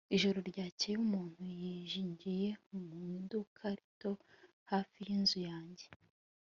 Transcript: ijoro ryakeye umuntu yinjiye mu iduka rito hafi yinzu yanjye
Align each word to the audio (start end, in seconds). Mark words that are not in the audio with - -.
ijoro 0.15 0.37
ryakeye 0.49 0.95
umuntu 1.05 1.41
yinjiye 1.59 2.47
mu 2.83 2.85
iduka 3.17 3.65
rito 3.79 4.11
hafi 4.71 4.97
yinzu 5.07 5.39
yanjye 5.49 5.85